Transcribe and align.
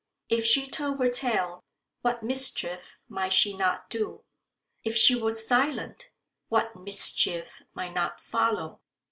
If 0.29 0.47
she 0.47 0.67
told 0.67 0.97
her 0.97 1.11
tale, 1.11 1.63
what 2.01 2.23
mischief 2.23 2.97
might 3.07 3.33
she 3.33 3.55
not 3.55 3.87
do? 3.87 4.23
If 4.83 4.97
she 4.97 5.13
was 5.13 5.47
silent, 5.47 6.09
what 6.49 6.75
mischief 6.75 7.61
might 7.75 7.93
not 7.93 8.19
follow? 8.19 8.81